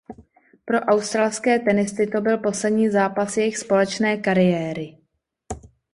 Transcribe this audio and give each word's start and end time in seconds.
Pro 0.65 0.79
australské 0.79 1.59
tenisty 1.59 2.07
to 2.07 2.21
byl 2.21 2.37
poslední 2.37 2.89
zápas 2.89 3.37
jejich 3.37 3.57
společné 3.57 4.17
kariéry. 4.17 4.97